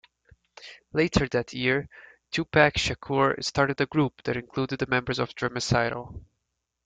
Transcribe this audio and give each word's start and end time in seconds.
Later 0.93 1.27
that 1.27 1.53
year, 1.53 1.87
Tupac 2.31 2.73
Shakur 2.73 3.35
started 3.43 3.79
a 3.81 3.85
group 3.85 4.23
that 4.23 4.35
included 4.35 4.79
the 4.79 4.87
members 4.87 5.19
of 5.19 5.35
Dramacydal. 5.35 6.23